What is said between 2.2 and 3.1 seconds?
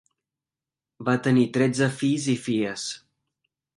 i filles.